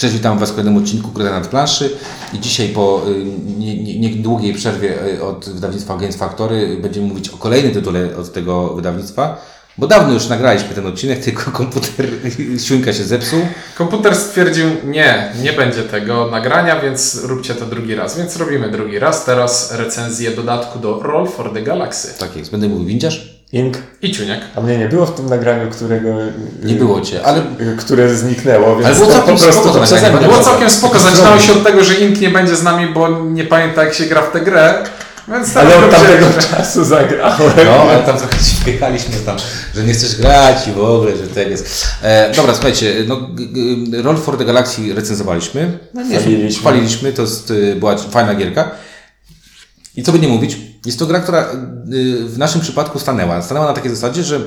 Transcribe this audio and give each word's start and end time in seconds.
Cześć, 0.00 0.14
witam 0.14 0.38
Was 0.38 0.50
w 0.50 0.54
kolejnym 0.54 0.76
odcinku 0.76 1.10
Króla 1.10 1.30
nad 1.30 1.46
planszy 1.48 1.90
i 2.32 2.40
dzisiaj 2.40 2.68
po 2.68 3.02
y, 3.08 3.24
nie- 3.58 3.82
nie- 3.82 3.98
niedługiej 3.98 4.54
przerwie 4.54 5.06
y, 5.06 5.22
od 5.24 5.48
wydawnictwa 5.48 5.96
Games 5.96 6.16
Factory 6.16 6.76
będziemy 6.82 7.06
mówić 7.06 7.28
o 7.28 7.36
kolejnym 7.36 7.72
tytule 7.72 8.16
od 8.16 8.32
tego 8.32 8.74
wydawnictwa, 8.74 9.40
bo 9.78 9.86
dawno 9.86 10.12
już 10.14 10.28
nagraliśmy 10.28 10.74
ten 10.74 10.86
odcinek, 10.86 11.18
tylko 11.24 11.50
komputer 11.50 12.06
świnka 12.58 12.92
się 12.92 13.04
zepsuł. 13.04 13.40
Komputer 13.76 14.16
stwierdził, 14.16 14.66
nie, 14.84 15.32
nie 15.42 15.52
będzie 15.52 15.82
tego 15.82 16.26
nagrania, 16.30 16.80
więc 16.80 17.24
róbcie 17.24 17.54
to 17.54 17.66
drugi 17.66 17.94
raz. 17.94 18.18
Więc 18.18 18.36
robimy 18.36 18.70
drugi 18.70 18.98
raz. 18.98 19.24
Teraz 19.24 19.72
recenzję 19.74 20.30
dodatku 20.30 20.78
do 20.78 20.98
Roll 21.02 21.26
for 21.28 21.52
the 21.52 21.62
Galaxy. 21.62 22.18
Tak 22.18 22.36
jest, 22.36 22.50
będę 22.50 22.68
mówił 22.68 22.86
windziarz? 22.86 23.37
Ink. 23.52 23.78
I 24.02 24.12
Ciuniek. 24.12 24.40
A 24.56 24.60
mnie 24.60 24.78
nie 24.78 24.88
było 24.88 25.06
w 25.06 25.14
tym 25.14 25.26
nagraniu, 25.26 25.70
którego... 25.70 26.08
Nie 26.64 26.74
było 26.74 27.00
Cię, 27.00 27.22
ale 27.24 27.42
Które 27.78 28.14
zniknęło, 28.14 28.76
więc 28.76 28.86
Ale 28.86 28.94
było 28.94 29.06
całkiem 29.06 29.36
po 29.36 29.42
prostu 29.42 29.62
spoko 29.62 29.86
to 29.86 29.94
nagranie. 29.94 30.28
Było 30.28 30.40
całkiem 30.40 30.70
spoko. 30.70 30.98
Zaczynało 30.98 31.38
się 31.38 31.52
od 31.52 31.64
tego, 31.64 31.84
że 31.84 31.94
Ink 31.94 32.20
nie 32.20 32.30
będzie 32.30 32.56
z 32.56 32.62
nami, 32.62 32.86
bo 32.86 33.08
nie 33.08 33.44
pamięta 33.44 33.84
jak 33.84 33.94
się 33.94 34.06
gra 34.06 34.22
w 34.22 34.32
tę 34.32 34.40
grę. 34.40 34.84
Więc 35.28 35.56
Ale 35.56 35.70
tak 35.70 35.84
od 35.84 35.90
tamtego 35.90 36.26
dobrze. 36.26 36.48
czasu 36.48 36.84
zagrałem. 36.84 37.50
No, 37.66 37.72
ale 37.90 38.02
tam 38.02 38.18
trochę 38.18 38.38
się 38.38 38.64
wjechaliśmy 38.64 39.16
tam, 39.26 39.36
że 39.74 39.84
nie 39.84 39.92
chcesz 39.92 40.16
grać 40.16 40.68
i 40.68 40.72
w 40.72 40.84
ogóle, 40.84 41.16
że 41.16 41.26
tak 41.26 41.50
jest. 41.50 41.86
E, 42.02 42.32
dobra, 42.36 42.54
słuchajcie, 42.54 42.94
no, 43.06 43.28
Roll 44.02 44.16
for 44.16 44.38
the 44.38 44.44
Galaxy 44.44 44.94
recenzowaliśmy. 44.94 45.78
No, 45.94 46.02
nie, 46.02 46.18
Chwaliliśmy. 46.18 46.60
Chwaliliśmy, 46.60 47.12
to 47.12 47.22
jest, 47.22 47.50
y, 47.50 47.76
była 47.76 47.96
fajna 47.96 48.34
gierka. 48.34 48.70
I 49.96 50.02
co 50.02 50.12
by 50.12 50.18
nie 50.18 50.28
mówić, 50.28 50.56
jest 50.86 50.98
to 50.98 51.06
gra, 51.06 51.20
która 51.20 51.40
y, 51.42 52.24
w 52.28 52.38
naszym 52.38 52.60
przypadku 52.60 52.98
stanęła. 52.98 53.42
Stanęła 53.42 53.66
na 53.66 53.72
takiej 53.72 53.90
zasadzie, 53.90 54.22
że 54.24 54.40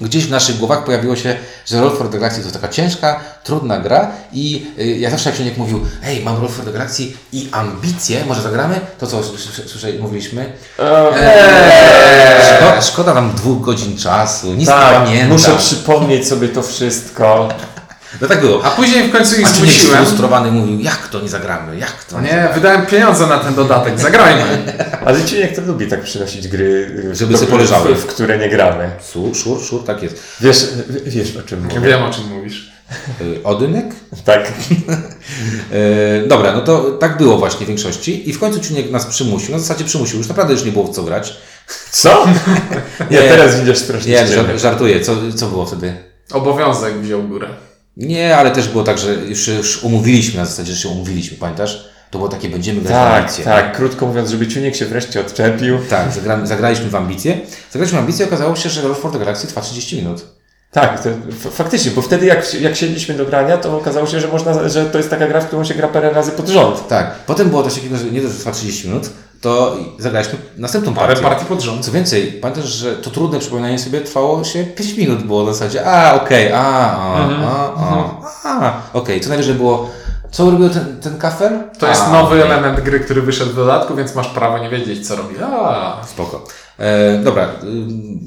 gdzieś 0.00 0.26
w 0.26 0.30
naszych 0.30 0.56
głowach 0.56 0.84
pojawiło 0.84 1.16
się, 1.16 1.36
że 1.66 1.80
Roll 1.80 1.96
for 1.96 2.08
the 2.08 2.18
Galaxy 2.18 2.42
to 2.42 2.50
taka 2.50 2.68
ciężka, 2.68 3.20
trudna 3.44 3.78
gra 3.78 4.10
i 4.32 4.66
y, 4.78 4.84
ja 4.86 5.10
zawsze 5.10 5.30
jak 5.30 5.38
się 5.38 5.44
nikt 5.44 5.58
mówił, 5.58 5.80
hej, 6.02 6.22
mam 6.24 6.36
Roll 6.40 6.48
for 6.48 6.64
the 6.64 6.72
Galaxy 6.72 7.02
i 7.32 7.48
ambicje, 7.52 8.24
może 8.26 8.42
zagramy? 8.42 8.80
To 8.98 9.06
co 9.06 9.22
słyszeli, 9.66 9.98
mówiliśmy? 9.98 10.52
Eee, 10.78 12.56
Szkoda, 12.56 12.82
szkoda 12.82 13.14
nam 13.14 13.32
dwóch 13.34 13.60
godzin 13.60 13.98
czasu, 13.98 14.46
nic 14.46 14.58
nie 14.60 14.66
tak, 14.66 14.94
pamiętam. 15.04 15.28
muszę 15.30 15.56
przypomnieć 15.58 16.28
sobie 16.28 16.48
to 16.48 16.62
wszystko. 16.62 17.48
No 18.20 18.28
tak 18.28 18.40
było. 18.40 18.64
A 18.64 18.70
później 18.70 19.08
w 19.08 19.12
końcu 19.12 19.40
ich 19.40 19.48
zmusiłem. 19.48 20.04
sfrustrowany 20.04 20.50
mówił, 20.50 20.80
jak 20.80 21.08
to 21.08 21.20
nie 21.20 21.28
zagramy, 21.28 21.78
jak 21.78 22.04
to 22.04 22.20
Nie, 22.20 22.48
wydałem 22.54 22.86
pieniądze 22.86 23.26
na 23.26 23.38
ten 23.38 23.54
dodatek. 23.54 24.00
Zagrajmy. 24.00 24.72
Ale 25.06 25.24
Ciuniek 25.24 25.56
to 25.56 25.62
lubi 25.62 25.86
tak 25.86 26.02
przynosić 26.02 26.48
gry, 26.48 26.64
y, 27.10 27.14
Żeby 27.14 27.38
sobie 27.38 27.50
poleżały. 27.50 27.94
w, 27.94 28.06
które 28.06 28.38
nie 28.38 28.48
gramy. 28.48 28.90
Szur, 29.12 29.36
szur, 29.36 29.62
szur, 29.62 29.84
tak 29.84 30.02
jest. 30.02 30.22
Wiesz, 30.40 30.66
wiesz 31.06 31.36
o 31.36 31.42
czym 31.42 31.64
mówię. 31.64 31.80
Wiem 31.80 32.02
o 32.02 32.10
czym 32.10 32.24
mówisz. 32.28 32.72
Y, 33.20 33.40
Odynek? 33.44 33.84
Tak. 34.24 34.52
E, 35.72 36.26
dobra, 36.28 36.52
no 36.52 36.60
to 36.60 36.78
tak 36.90 37.16
było 37.18 37.38
właśnie 37.38 37.64
w 37.66 37.68
większości 37.68 38.30
i 38.30 38.32
w 38.32 38.38
końcu 38.38 38.60
Ciuniek 38.60 38.90
nas 38.90 39.06
przymusił, 39.06 39.52
na 39.52 39.58
zasadzie 39.58 39.84
przymusił, 39.84 40.18
już 40.18 40.28
naprawdę 40.28 40.52
już 40.54 40.64
nie 40.64 40.72
było 40.72 40.84
w 40.84 40.90
co 40.94 41.02
grać. 41.02 41.36
Co? 41.90 42.26
Nie, 43.10 43.16
Nie. 43.20 43.28
teraz 43.28 43.60
widzisz 43.60 43.78
strasznie 43.78 44.12
Nie, 44.12 44.58
żartuję, 44.58 45.00
co, 45.00 45.12
co 45.36 45.46
było 45.46 45.66
wtedy? 45.66 45.94
Obowiązek 46.32 46.94
wziął 47.00 47.22
górę. 47.22 47.48
Nie, 47.96 48.36
ale 48.36 48.50
też 48.50 48.68
było 48.68 48.84
tak, 48.84 48.98
że 48.98 49.14
już, 49.14 49.48
już 49.48 49.82
umówiliśmy 49.84 50.40
na 50.40 50.46
zasadzie, 50.46 50.72
że 50.72 50.78
się 50.82 50.88
umówiliśmy, 50.88 51.36
pamiętasz? 51.36 51.88
To 52.10 52.18
było 52.18 52.30
takie, 52.30 52.48
będziemy 52.48 52.80
grać 52.80 52.92
w 52.92 52.98
Tak, 52.98 53.22
ambicje. 53.22 53.44
tak. 53.44 53.76
Krótko 53.76 54.06
mówiąc, 54.06 54.30
żeby 54.30 54.48
Ciuniek 54.48 54.76
się 54.76 54.86
wreszcie 54.86 55.20
odczepił. 55.20 55.78
Tak, 55.90 56.12
zagramy, 56.18 56.46
zagraliśmy 56.46 56.88
w 56.90 56.94
ambicje. 56.94 57.40
Zagraliśmy 57.72 57.98
w 57.98 58.00
ambicje 58.00 58.24
i 58.24 58.28
okazało 58.28 58.56
się, 58.56 58.68
że 58.70 58.82
Roll 58.82 58.94
for 58.94 59.12
the 59.12 59.18
Galaxy 59.18 59.46
trwa 59.46 59.60
30 59.60 59.96
minut. 59.96 60.24
Tak, 60.70 61.02
to, 61.02 61.10
faktycznie, 61.50 61.90
bo 61.90 62.02
wtedy 62.02 62.26
jak, 62.26 62.54
jak 62.60 62.76
siedliśmy 62.76 63.14
do 63.14 63.24
grania, 63.26 63.56
to 63.58 63.76
okazało 63.78 64.06
się, 64.06 64.20
że 64.20 64.28
można, 64.28 64.68
że 64.68 64.84
to 64.86 64.98
jest 64.98 65.10
taka 65.10 65.26
gra, 65.26 65.40
w 65.40 65.46
którą 65.46 65.64
się 65.64 65.74
gra 65.74 65.88
parę 65.88 66.10
razy 66.10 66.30
pod 66.30 66.48
rząd. 66.48 66.88
Tak. 66.88 67.14
Potem 67.26 67.50
było 67.50 67.62
coś 67.62 67.74
takiego, 67.74 67.96
że 67.96 68.04
nie 68.04 68.20
dość, 68.20 68.32
że 68.34 68.38
trwa 68.38 68.52
30 68.52 68.88
minut, 68.88 69.10
to 69.44 69.76
zagraliśmy 69.98 70.38
następną 70.58 70.94
Parę 70.94 71.06
partię. 71.14 71.22
partii 71.28 71.44
pod 71.46 71.60
rząd. 71.62 71.84
Co 71.84 71.92
więcej, 71.92 72.22
pamiętasz, 72.32 72.64
że 72.64 72.96
to 72.96 73.10
trudne 73.10 73.38
przypominanie 73.38 73.78
sobie 73.78 74.00
trwało 74.00 74.44
się 74.44 74.64
5 74.64 74.96
minut, 74.96 75.22
było 75.22 75.44
na 75.44 75.52
zasadzie, 75.52 75.86
a 75.86 76.14
okej, 76.14 76.52
a, 76.52 76.60
a, 76.96 77.18
Mhm. 77.24 77.42
a, 77.44 77.74
a, 78.44 78.66
a, 78.66 78.72
okej. 78.92 79.20
Co 79.20 79.28
najwyżej 79.28 79.54
było, 79.54 79.90
co 80.30 80.50
robił 80.50 80.68
ten, 80.68 81.00
ten 81.00 81.18
kafel? 81.18 81.58
To 81.78 81.86
jest 81.88 82.02
A, 82.02 82.12
nowy 82.12 82.36
okej. 82.44 82.50
element 82.52 82.80
gry, 82.80 83.00
który 83.00 83.22
wyszedł 83.22 83.50
w 83.50 83.56
dodatku, 83.56 83.94
więc 83.94 84.14
masz 84.14 84.28
prawo 84.28 84.58
nie 84.58 84.70
wiedzieć, 84.70 85.08
co 85.08 85.16
robi. 85.16 85.34
A, 85.42 85.96
Spoko. 86.06 86.44
E, 86.78 87.18
dobra, 87.18 87.48
ym, 87.62 88.20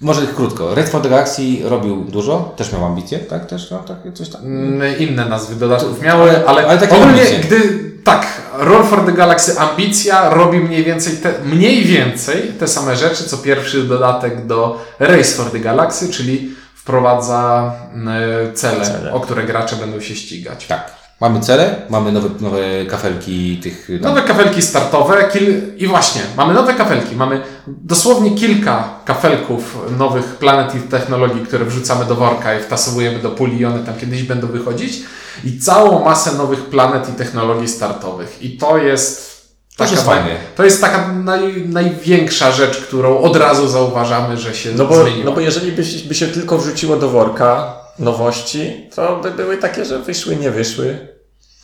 może 0.00 0.26
krótko. 0.26 0.74
Red 0.74 0.88
for 0.88 1.02
the 1.02 1.08
Galaxy 1.08 1.42
robił 1.64 2.04
dużo, 2.04 2.52
też 2.56 2.72
miał 2.72 2.84
ambicje, 2.84 3.18
tak? 3.18 3.46
Też 3.46 3.70
no, 3.70 3.78
takie 3.78 4.12
coś 4.12 4.28
tam. 4.28 4.40
Mm, 4.42 4.98
inne 4.98 5.24
nazwy 5.24 5.54
dodatków 5.54 6.02
miały, 6.02 6.30
ale, 6.30 6.44
ale 6.46 6.66
ale 6.68 6.78
takie 6.78 6.94
ogólnie, 6.96 7.20
ambicje. 7.22 7.38
gdy 7.38 7.84
tak, 8.04 8.26
Roll 8.58 8.84
for 8.84 9.06
the 9.06 9.12
Galaxy 9.12 9.58
Ambicja 9.58 10.30
robi 10.30 10.58
mniej 10.58 10.84
więcej, 10.84 11.16
te, 11.16 11.32
mniej 11.44 11.84
więcej 11.84 12.52
te 12.58 12.68
same 12.68 12.96
rzeczy, 12.96 13.24
co 13.24 13.38
pierwszy 13.38 13.82
dodatek 13.82 14.46
do 14.46 14.84
Race 14.98 15.34
for 15.36 15.50
the 15.50 15.58
Galaxy, 15.58 16.08
czyli 16.08 16.54
wprowadza 16.74 17.72
mm, 17.94 18.54
cele, 18.54 18.86
Cele. 18.86 19.12
o 19.12 19.20
które 19.20 19.44
gracze 19.44 19.76
będą 19.76 20.00
się 20.00 20.14
ścigać. 20.14 20.66
Tak. 20.66 21.03
Mamy 21.20 21.40
cele, 21.40 21.76
mamy 21.90 22.12
nowe, 22.12 22.28
nowe 22.40 22.60
kafelki 22.90 23.56
tych 23.62 23.88
tam, 24.02 24.14
Nowe 24.14 24.22
kafelki 24.26 24.62
startowe 24.62 25.28
kil... 25.32 25.60
i 25.76 25.86
właśnie, 25.86 26.20
mamy 26.36 26.54
nowe 26.54 26.74
kafelki. 26.74 27.16
Mamy 27.16 27.40
dosłownie 27.66 28.30
kilka 28.34 28.88
kafelków 29.04 29.78
nowych 29.98 30.24
planet 30.24 30.74
i 30.74 30.80
technologii, 30.80 31.40
które 31.46 31.64
wrzucamy 31.64 32.04
do 32.04 32.14
worka 32.14 32.54
i 32.58 32.62
wtasowujemy 32.62 33.18
do 33.18 33.30
puli 33.30 33.58
i 33.60 33.64
one 33.64 33.78
tam 33.78 33.94
kiedyś 34.00 34.22
będą 34.22 34.46
wychodzić. 34.46 35.02
I 35.44 35.58
całą 35.58 36.04
masę 36.04 36.32
nowych 36.32 36.60
planet 36.64 37.08
i 37.08 37.12
technologii 37.12 37.68
startowych. 37.68 38.38
I 38.42 38.58
to 38.58 38.78
jest 38.78 39.34
To 39.76 39.84
jest 39.84 39.96
taka, 39.96 40.06
fajne. 40.06 40.36
to 40.56 40.64
jest 40.64 40.80
taka 40.80 41.12
naj, 41.12 41.68
największa 41.68 42.52
rzecz, 42.52 42.78
którą 42.80 43.18
od 43.18 43.36
razu 43.36 43.68
zauważamy, 43.68 44.36
że 44.36 44.54
się 44.54 44.70
No 44.76 44.84
bo, 44.86 45.02
zmieniła. 45.02 45.24
no 45.24 45.32
bo 45.32 45.40
jeżeli 45.40 45.72
by, 45.72 45.84
się- 45.84 46.08
by 46.08 46.14
się 46.14 46.26
tylko 46.26 46.58
wrzuciło 46.58 46.96
do 46.96 47.08
worka 47.08 47.76
nowości, 47.98 48.90
to 48.94 49.16
by 49.22 49.30
były 49.30 49.56
takie, 49.56 49.84
że 49.84 49.98
wyszły, 49.98 50.36
nie 50.36 50.50
wyszły. 50.50 51.08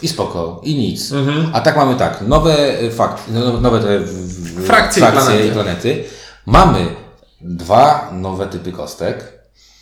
i 0.03 0.09
spoko, 0.09 0.61
i 0.65 0.75
nic. 0.75 1.13
Mhm. 1.13 1.51
A 1.53 1.61
tak 1.61 1.77
mamy 1.77 1.97
tak, 1.97 2.21
nowe 2.21 2.81
y, 2.83 2.91
fakty, 2.91 3.33
no, 3.33 3.61
nowe 3.61 3.81
te 3.81 3.99
w- 4.01 4.61
w- 4.61 4.67
Frakcje 4.67 5.03
i 5.09 5.13
planety. 5.13 5.47
i 5.47 5.51
planety. 5.51 6.05
Mamy 6.47 6.87
dwa 7.41 8.09
nowe 8.13 8.47
typy 8.47 8.73
kostek. 8.73 9.41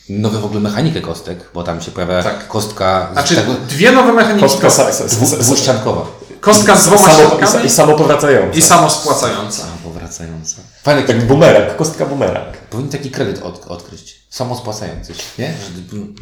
Nowe 0.09 0.39
w 0.39 0.45
ogóle 0.45 0.61
mechanikę 0.61 1.01
kostek, 1.01 1.51
bo 1.55 1.63
tam 1.63 1.81
się 1.81 1.91
pojawia 1.91 2.23
Tak. 2.23 2.49
kostka 2.49 3.09
z 3.11 3.13
Znaczy, 3.13 3.35
tego, 3.37 3.53
dwie 3.69 3.93
nowe 3.93 4.13
mechaniki 4.13 4.41
Kostka 4.45 4.67
kostek. 4.69 5.07
dwu, 5.09 5.37
dwuściankowa. 5.37 6.07
Kostka 6.41 6.77
z 6.77 6.85
dwoma 6.87 7.03
samo, 7.03 7.23
i, 7.23 7.27
ściankami 7.37 7.67
i 7.67 7.71
samopowracająca. 7.71 8.59
i 8.59 8.63
samospłacająca. 8.63 9.63
A, 9.63 9.85
powracająca. 9.85 10.57
Fajne, 10.83 11.03
Tak 11.03 11.27
bumerang, 11.27 11.77
kostka 11.77 12.07
bumerang. 12.07 12.55
Powinien 12.71 12.93
taki 12.93 13.11
kredyt 13.11 13.43
od, 13.43 13.67
odkryć. 13.67 14.19
Samospłacający 14.31 15.15
się, 15.15 15.23
nie? 15.39 15.55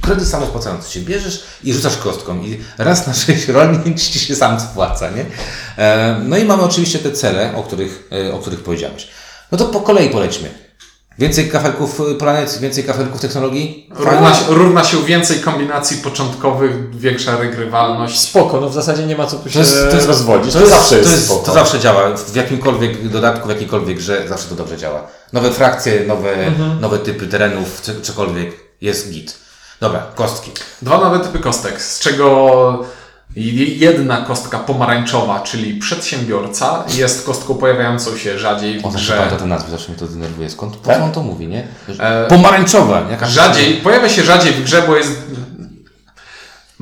Kredyt 0.03 0.29
samospłacający 0.29 0.93
się. 0.93 1.01
Bierzesz 1.01 1.45
i 1.65 1.73
rzucasz 1.73 1.97
kostką 1.97 2.43
i 2.43 2.61
raz 2.79 3.07
na 3.07 3.15
sześć 3.25 3.49
rolnik 3.49 4.01
ci 4.01 4.19
się 4.19 4.37
sam 4.37 4.61
spłaca, 4.61 5.11
nie? 5.11 5.25
E, 5.79 6.21
no 6.25 6.37
i 6.37 6.45
mamy 6.45 6.63
oczywiście 6.63 6.99
te 6.99 7.13
cele, 7.13 7.57
o 7.57 7.63
których, 7.63 8.09
e, 8.13 8.35
o 8.35 8.39
których 8.39 8.63
powiedziałeś. 8.63 9.09
No 9.53 9.59
to 9.59 9.65
po 9.65 9.81
kolei 9.81 10.11
polećmy. 10.11 10.66
Więcej 11.19 11.49
kafelków 11.51 12.01
y, 12.01 12.15
planet, 12.15 12.59
więcej 12.61 12.85
kafelków 12.85 13.21
technologii. 13.21 13.91
Równa 13.95 14.35
się, 14.35 14.45
równa 14.49 14.85
się 14.85 15.05
więcej 15.05 15.41
kombinacji 15.41 15.97
początkowych, 15.97 16.97
większa 16.99 17.37
regrywalność. 17.37 18.19
Spoko, 18.21 18.61
no 18.61 18.69
w 18.69 18.75
zasadzie 18.75 19.07
nie 19.07 19.17
ma 19.17 19.27
co 19.27 19.37
tu 19.37 19.49
się 19.51 19.55
To 19.55 19.59
jest, 19.61 19.75
to 19.91 19.95
jest, 19.97 20.07
rozwodzić. 20.09 20.53
To, 20.53 20.61
jest, 20.61 20.71
zawsze 20.73 20.91
to, 20.91 20.97
jest, 20.97 21.11
jest, 21.13 21.25
spoko. 21.27 21.47
to 21.47 21.53
zawsze 21.53 21.81
działa. 21.81 22.17
W 22.17 22.37
jakimkolwiek 22.37 23.09
dodatku, 23.09 23.47
w 23.47 23.51
jakiejkolwiek 23.51 23.97
grze 23.97 24.29
zawsze 24.29 24.49
to 24.49 24.55
dobrze 24.55 24.77
działa. 24.77 25.07
Nowe 25.33 25.51
frakcje, 25.53 26.05
nowe, 26.07 26.33
Mhm. 26.47 26.81
nowe 26.81 26.99
typy 26.99 27.27
terenów, 27.27 27.81
co- 27.81 28.01
cokolwiek. 28.03 28.53
Jest 28.81 29.11
git. 29.11 29.35
Dobra, 29.81 30.07
kostki. 30.15 30.51
Dwa 30.83 30.99
nowe 30.99 31.21
typy 31.21 31.39
kostek, 31.39 31.83
z 31.83 32.01
czego 32.01 32.85
jedna 33.37 34.17
kostka 34.17 34.59
pomarańczowa, 34.59 35.41
czyli 35.41 35.75
przedsiębiorca, 35.75 36.85
jest 36.95 37.27
kostką 37.27 37.55
pojawiającą 37.55 38.17
się 38.17 38.39
rzadziej 38.39 38.81
w 38.81 38.95
grze. 38.95 39.15
pamięta 39.17 39.37
ten 39.37 39.49
nazwy, 39.49 39.71
zawsze 39.71 39.89
mnie 39.89 39.99
to 39.99 40.07
denerwuje. 40.07 40.51
Skąd 40.51 40.77
po 40.77 40.89
Tak? 40.89 40.99
co 40.99 41.05
on 41.05 41.13
to 41.13 41.23
mówi, 41.23 41.47
nie? 41.49 41.69
E, 41.99 42.27
Pomarańczowa. 42.29 43.03
Jaka 43.11 43.27
Rzadziej, 43.27 43.75
pojawia 43.75 44.09
się 44.09 44.23
rzadziej 44.23 44.53
w 44.53 44.65
grze, 44.65 44.83
bo 44.87 44.97
jest, 44.97 45.23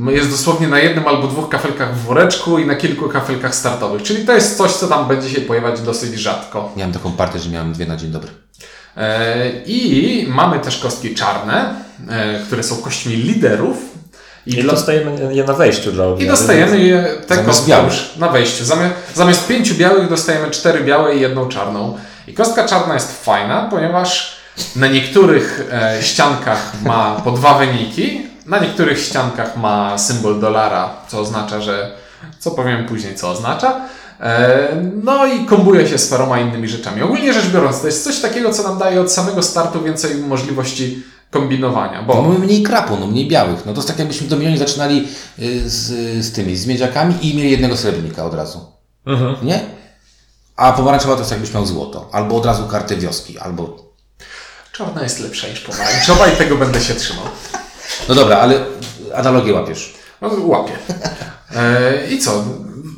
jest 0.09 0.31
dosłownie 0.31 0.69
na 0.69 0.79
jednym 0.79 1.09
albo 1.09 1.27
dwóch 1.29 1.49
kafelkach 1.49 1.97
w 1.97 2.03
woreczku 2.05 2.59
i 2.59 2.67
na 2.67 2.75
kilku 2.75 3.09
kafelkach 3.09 3.55
startowych. 3.55 4.03
Czyli 4.03 4.27
to 4.27 4.33
jest 4.33 4.57
coś, 4.57 4.73
co 4.73 4.89
tam 4.89 5.09
będzie 5.09 5.31
się 5.31 5.41
pojawiać 5.41 5.81
dosyć 5.81 6.15
rzadko. 6.15 6.73
Miałem 6.77 6.93
taką 6.93 7.13
partię, 7.13 7.39
że 7.39 7.51
miałem 7.51 7.73
dwie 7.73 7.87
na 7.87 7.97
dzień 7.97 8.11
dobry. 8.11 8.31
E, 8.97 9.51
I 9.67 10.27
mamy 10.29 10.61
też 10.61 10.79
kostki 10.79 11.15
czarne, 11.15 11.75
e, 12.09 12.39
które 12.47 12.63
są 12.63 12.77
kośćmi 12.77 13.17
liderów. 13.17 13.94
I 14.47 14.55
dla- 14.63 14.73
dostajemy 14.75 15.35
je 15.35 15.45
na 15.45 15.53
wejściu 15.53 15.93
dla 15.93 16.05
I 16.05 16.09
odmiany. 16.09 16.31
dostajemy 16.31 16.79
je 16.81 17.03
te 17.27 17.35
Zamiast 17.35 17.47
kostki 17.49 17.71
białych. 17.71 17.93
już 17.93 18.17
na 18.17 18.29
wejściu. 18.29 18.65
Zamiast, 18.65 18.95
zamiast 19.15 19.47
pięciu 19.47 19.75
białych 19.75 20.09
dostajemy 20.09 20.51
cztery 20.51 20.81
białe 20.85 21.17
i 21.17 21.21
jedną 21.21 21.49
czarną. 21.49 21.97
I 22.29 22.35
kostka 22.35 22.65
czarna 22.69 22.95
jest 22.95 23.25
fajna, 23.25 23.69
ponieważ 23.71 24.37
na 24.77 24.87
niektórych 24.87 25.69
e, 25.73 26.03
ściankach 26.03 26.73
ma 26.85 27.21
po 27.25 27.31
dwa 27.31 27.59
wyniki, 27.59 28.21
Na 28.47 28.59
niektórych 28.59 29.01
ściankach 29.01 29.57
ma 29.57 29.99
symbol 29.99 30.41
dolara, 30.41 30.91
co 31.09 31.19
oznacza, 31.21 31.61
że. 31.61 31.91
Co 32.39 32.51
powiem 32.51 32.87
później, 32.87 33.15
co 33.15 33.31
oznacza. 33.31 33.81
E, 34.21 34.69
No 35.03 35.27
i 35.27 35.45
kombuje 35.47 35.89
się 35.89 35.99
z 35.99 36.09
paroma 36.09 36.41
innymi 36.41 36.69
rzeczami. 36.69 37.03
Ogólnie 37.03 37.33
rzecz 37.33 37.47
biorąc, 37.47 37.81
to 37.81 37.87
jest 37.87 38.05
coś 38.05 38.21
takiego, 38.21 38.51
co 38.53 38.63
nam 38.63 38.79
daje 38.79 39.01
od 39.01 39.13
samego 39.13 39.43
startu 39.43 39.83
więcej 39.83 40.15
możliwości 40.15 41.03
kombinowania. 41.35 42.03
Bo 42.03 42.23
mamy 42.23 42.39
mniej 42.39 42.63
krapu, 42.63 42.97
no 43.01 43.07
mniej 43.07 43.29
białych. 43.29 43.67
No 43.67 43.73
to 43.73 43.79
jest 43.79 43.89
tak 43.89 43.99
jakbyśmy 43.99 44.29
do 44.29 44.37
milionie 44.37 44.59
zaczynali 44.59 45.09
y, 45.39 45.71
z, 45.71 45.87
z 46.25 46.33
tymi, 46.33 46.57
z 46.57 46.67
miedziakami 46.67 47.15
i 47.23 47.37
mieli 47.37 47.51
jednego 47.51 47.77
srebrnika 47.77 48.25
od 48.25 48.35
razu. 48.35 48.67
Mhm. 49.07 49.37
Nie? 49.43 49.61
A 50.57 50.73
pomarańczowa 50.73 51.15
to 51.15 51.21
jest 51.21 51.31
jakbyś 51.31 51.55
miał 51.55 51.67
złoto. 51.67 52.09
Albo 52.13 52.37
od 52.37 52.47
razu 52.47 52.67
kartę 52.67 52.97
wioski, 52.97 53.39
albo... 53.39 53.93
czarna 54.73 55.03
jest 55.03 55.21
lepsza 55.21 55.49
niż 55.49 55.61
pomarańczowa 55.61 56.27
i 56.27 56.37
tego 56.37 56.57
będę 56.57 56.81
się 56.81 56.95
trzymał. 56.95 57.25
No 58.09 58.15
dobra, 58.15 58.39
ale 58.39 58.61
analogię 59.15 59.53
łapiesz. 59.53 59.95
No, 60.21 60.31
łapię. 60.47 60.73
E, 61.57 62.07
I 62.11 62.19
co? 62.19 62.45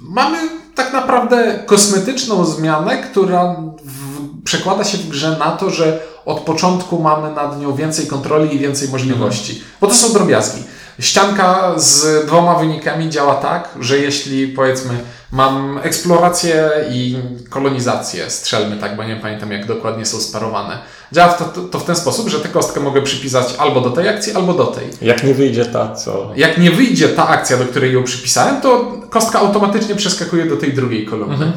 Mamy 0.02 0.38
tak 0.74 0.92
naprawdę 0.92 1.62
kosmetyczną 1.66 2.44
zmianę, 2.44 3.02
która 3.02 3.56
w, 3.84 4.42
przekłada 4.44 4.84
się 4.84 4.98
w 4.98 5.08
grze 5.08 5.36
na 5.38 5.50
to, 5.50 5.70
że 5.70 6.00
od 6.26 6.40
początku 6.40 7.02
mamy 7.02 7.34
nad 7.34 7.61
nią 7.61 7.75
więcej 7.75 8.06
kontroli 8.06 8.55
i 8.55 8.58
więcej 8.58 8.88
możliwości. 8.88 9.62
Bo 9.81 9.87
to 9.87 9.94
są 9.94 10.12
drobiazgi. 10.12 10.62
Ścianka 11.00 11.73
z 11.76 12.26
dwoma 12.26 12.55
wynikami 12.55 13.11
działa 13.11 13.34
tak, 13.34 13.69
że 13.81 13.99
jeśli 13.99 14.49
powiedzmy 14.49 14.99
mam 15.32 15.81
eksplorację 15.82 16.70
i 16.90 17.17
kolonizację, 17.50 18.31
strzelmy 18.31 18.76
tak, 18.76 18.96
bo 18.96 19.05
nie 19.05 19.17
pamiętam 19.17 19.52
jak 19.52 19.67
dokładnie 19.67 20.06
są 20.06 20.20
sparowane. 20.20 20.78
Działa 21.12 21.32
to, 21.32 21.44
to, 21.44 21.61
to 21.61 21.78
w 21.78 21.84
ten 21.84 21.96
sposób, 21.96 22.28
że 22.28 22.40
tę 22.40 22.49
kostkę 22.49 22.81
mogę 22.81 23.02
przypisać 23.02 23.55
albo 23.58 23.81
do 23.81 23.90
tej 23.90 24.08
akcji, 24.08 24.32
albo 24.32 24.52
do 24.52 24.67
tej. 24.67 24.88
Jak 25.02 25.25
nie 25.25 25.34
wyjdzie 25.34 25.64
ta, 25.64 25.94
co... 25.94 26.32
Jak 26.37 26.58
nie 26.58 26.70
wyjdzie 26.70 27.08
ta 27.08 27.28
akcja, 27.28 27.56
do 27.56 27.64
której 27.64 27.93
ją 27.93 28.05
przypisałem, 28.05 28.61
to 28.61 28.93
kostka 29.11 29.38
automatycznie 29.38 29.94
przeskakuje 29.94 30.46
do 30.46 30.56
tej 30.56 30.73
drugiej 30.73 31.06
kolumny. 31.06 31.52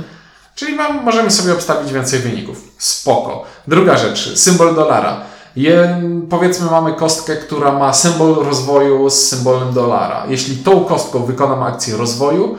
Czyli 0.59 0.75
mam, 0.75 1.03
możemy 1.05 1.31
sobie 1.31 1.53
obstawić 1.53 1.93
więcej 1.93 2.19
wyników. 2.19 2.61
Spoko. 2.77 3.43
Druga 3.67 3.97
rzecz, 3.97 4.37
symbol 4.37 4.75
dolara. 4.75 5.21
Je, 5.55 6.01
powiedzmy, 6.29 6.71
mamy 6.71 6.93
kostkę, 6.93 7.35
która 7.35 7.71
ma 7.71 7.93
symbol 7.93 8.35
rozwoju 8.35 9.09
z 9.09 9.29
symbolem 9.29 9.73
dolara. 9.73 10.23
Jeśli 10.29 10.57
tą 10.57 10.79
kostką 10.85 11.23
wykonam 11.25 11.63
akcję 11.63 11.97
rozwoju, 11.97 12.57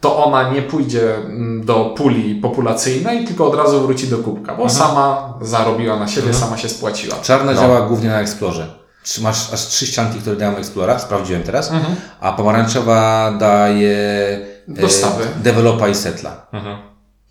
to 0.00 0.24
ona 0.24 0.50
nie 0.52 0.62
pójdzie 0.62 1.14
mm, 1.16 1.64
do 1.66 1.94
puli 1.96 2.34
populacyjnej, 2.34 3.24
tylko 3.24 3.46
od 3.46 3.54
razu 3.54 3.80
wróci 3.80 4.08
do 4.08 4.18
kubka, 4.18 4.54
bo 4.54 4.68
sama 4.70 5.34
zarobiła 5.40 5.96
na 5.98 6.08
siebie, 6.08 6.34
sama 6.34 6.56
się 6.56 6.68
spłaciła. 6.68 7.16
Czarna 7.22 7.54
działa 7.54 7.80
głównie 7.80 8.08
na 8.08 8.20
Explorze. 8.20 8.66
Trzy- 9.04 9.22
Masz 9.22 9.52
aż 9.52 9.66
trzy 9.66 9.86
ścianki, 9.86 10.18
które 10.20 10.36
dają 10.36 10.56
Explora, 10.56 10.98
sprawdziłem 10.98 11.42
teraz, 11.42 11.70
Mhm. 11.70 11.94
a 12.20 12.32
pomarańczowa 12.32 13.32
daje 13.40 13.96
e, 14.68 14.80
Dostawy. 14.80 15.24
developa 15.42 15.88
i 15.88 15.94
setla. 15.94 16.46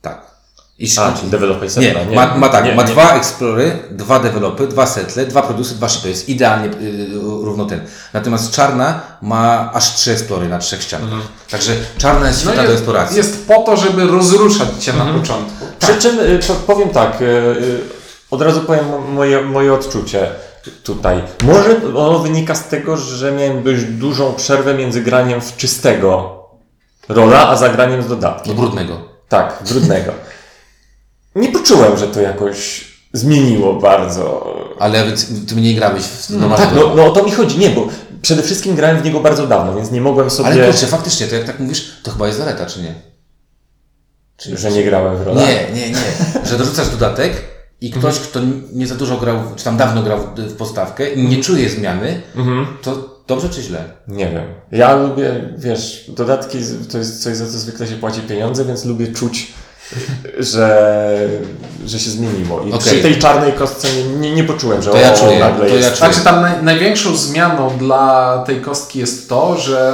Mhm. 0.04 0.16
Tak. 0.16 0.32
I 0.80 0.88
A, 1.00 1.12
czyli 1.14 1.32
developer 1.32 1.64
Nie, 1.64 1.70
setla, 1.70 2.00
ma, 2.16 2.36
ma 2.38 2.50
tak, 2.50 2.66
nie, 2.66 2.76
ma 2.76 2.84
nie. 2.84 2.92
dwa 2.92 3.16
explory, 3.16 3.80
dwa 3.92 4.20
developy, 4.20 4.68
dwa 4.68 4.86
setle, 4.86 5.26
dwa 5.26 5.42
produsy, 5.42 5.76
dwa 5.76 5.90
shipy. 5.90 6.10
Jest 6.10 6.30
idealnie 6.30 6.66
y, 6.68 7.08
równo 7.22 7.66
ten. 7.66 7.82
Natomiast 8.14 8.52
czarna 8.52 9.02
ma 9.22 9.72
aż 9.74 9.94
trzy 9.96 10.12
explory 10.12 10.50
na 10.50 10.60
trzech 10.60 10.82
ściankach. 10.84 11.20
Także 11.52 11.74
czarna 11.98 12.28
jest 12.28 12.40
świetna 12.42 12.56
do 12.64 12.70
jest, 12.70 12.74
eksploracji. 12.74 13.18
jest 13.18 13.48
po 13.48 13.58
to, 13.64 13.78
żeby 13.78 14.08
rozruszać 14.08 14.68
Cię 14.80 14.94
na 14.94 15.06
początku. 15.06 15.66
Przy 15.80 15.96
czym 15.98 16.20
y, 16.20 16.40
po- 16.48 16.74
powiem 16.74 16.90
tak, 16.90 17.22
y, 17.22 17.26
y, 17.26 17.80
od 18.32 18.42
razu 18.42 18.62
powiem 18.62 18.86
moje, 19.14 19.42
moje 19.42 19.74
odczucie 19.74 20.30
tutaj. 20.84 21.22
Może 21.44 21.76
ono 21.96 22.20
wynika 22.20 22.56
z 22.56 22.68
tego, 22.68 22.98
że 22.98 23.32
miałem 23.32 23.64
dość 23.64 23.84
dużą 23.84 24.34
przerwę 24.34 24.74
między 24.74 25.02
graniem 25.02 25.42
w 25.42 25.58
czystego 25.58 26.40
rola, 27.10 27.48
a 27.50 27.56
zagraniem 27.56 28.04
z 28.04 28.08
dodatkiem. 28.08 28.56
Do 28.56 28.62
brudnego. 28.62 29.11
Tak, 29.32 29.64
brudnego. 29.70 30.12
Nie 31.36 31.52
poczułem, 31.52 31.98
że 31.98 32.08
to 32.08 32.22
jakoś 32.22 32.86
zmieniło 33.14 33.74
bardzo. 33.74 34.56
Ale 34.80 35.04
ty 35.48 35.56
mniej 35.56 35.76
grałeś 35.76 36.04
w 36.04 36.28
Tak, 36.28 36.38
normalnego. 36.38 36.88
no, 36.88 36.96
no 36.96 37.06
o 37.06 37.12
to 37.12 37.24
mi 37.24 37.32
chodzi, 37.32 37.58
nie, 37.60 37.70
bo 37.70 37.88
przede 38.22 38.44
wszystkim 38.44 38.76
grałem 38.76 39.02
w 39.02 39.04
niego 39.06 39.20
bardzo 39.20 39.48
dawno, 39.48 39.76
więc 39.76 39.92
nie 39.92 40.02
mogłem 40.02 40.30
sobie, 40.30 40.50
Ale 40.50 40.66
kurczę, 40.66 40.88
faktycznie, 40.88 41.28
to 41.28 41.36
jak 41.36 41.44
tak 41.46 41.60
mówisz, 41.60 42.02
to 42.04 42.12
chyba 42.12 42.28
jest 42.28 42.40
zaleta, 42.40 42.66
czy 42.66 42.82
nie? 42.82 42.96
że 44.58 44.72
nie 44.72 44.84
grałem 44.84 45.18
w 45.18 45.22
rolach. 45.22 45.48
Nie, 45.48 45.68
nie, 45.74 45.90
nie. 45.90 45.98
Że 46.50 46.58
dorzucasz 46.58 46.90
dodatek 46.90 47.34
i 47.82 47.92
ktoś, 47.92 48.20
kto 48.20 48.40
nie 48.74 48.88
za 48.88 48.96
dużo 48.96 49.18
grał, 49.18 49.38
czy 49.56 49.64
tam 49.64 49.78
dawno 49.78 50.04
grał 50.04 50.20
w- 50.20 50.54
postawkę 50.54 51.10
i 51.10 51.28
nie 51.28 51.44
czuje 51.44 51.70
zmiany, 51.70 52.22
to 52.82 53.20
dobrze 53.28 53.50
czy 53.50 53.62
źle? 53.62 53.84
Nie 54.08 54.26
wiem. 54.30 54.44
Ja 54.72 54.96
lubię, 54.96 55.50
wiesz, 55.58 56.06
dodatki 56.16 56.58
to 56.92 56.98
jest 56.98 57.24
coś, 57.24 57.36
za 57.38 57.46
co 57.46 57.52
zwykle 57.52 57.88
się 57.88 57.96
płaci 57.96 58.22
pieniądze, 58.22 58.66
więc 58.66 58.86
lubię 58.86 59.08
czuć, 59.08 59.48
że, 60.40 61.30
że 61.86 62.00
się 62.00 62.10
zmieniło. 62.10 62.62
I 62.64 62.68
Okej. 62.74 62.80
przy 62.80 63.02
tej 63.02 63.16
czarnej 63.20 63.54
kostce 63.54 63.88
nie, 63.96 64.04
nie, 64.20 64.36
nie 64.36 64.44
poczułem, 64.44 64.82
że 64.82 64.92
To 64.92 64.98
ja 64.98 65.14
o, 65.14 65.18
czuję, 65.18 65.40
nagle 65.40 65.66
to 65.70 65.76
ja 65.76 65.76
jest. 65.76 65.88
czuję. 65.98 66.12
Znaczy 66.12 66.26
tam 66.26 66.42
naj, 66.42 66.64
największą 66.64 67.16
zmianą 67.16 67.78
dla 67.78 68.44
tej 68.48 68.62
kostki 68.62 69.00
jest 69.00 69.30
to, 69.30 69.58
że 69.58 69.94